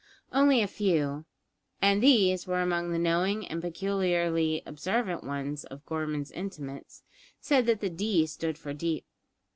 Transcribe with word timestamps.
Only 0.31 0.63
a 0.63 0.67
few, 0.67 1.25
and 1.79 2.01
these 2.01 2.47
were 2.47 2.59
among 2.63 2.91
the 2.91 2.97
knowing 2.97 3.47
and 3.47 3.61
peculiarly 3.61 4.63
observant 4.65 5.23
ones 5.23 5.63
of 5.65 5.85
Gorman's 5.85 6.31
intimates, 6.31 7.03
said 7.39 7.67
that 7.67 7.81
"D" 7.97 8.25
stood 8.25 8.57
for 8.57 8.73
"deep." 8.73 9.05